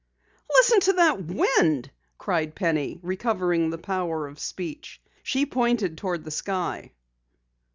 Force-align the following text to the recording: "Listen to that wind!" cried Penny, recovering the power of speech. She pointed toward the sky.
"Listen 0.51 0.79
to 0.79 0.93
that 0.93 1.25
wind!" 1.25 1.91
cried 2.17 2.55
Penny, 2.55 2.99
recovering 3.03 3.69
the 3.69 3.77
power 3.77 4.25
of 4.27 4.39
speech. 4.39 4.99
She 5.21 5.45
pointed 5.45 5.95
toward 5.95 6.23
the 6.23 6.31
sky. 6.31 6.91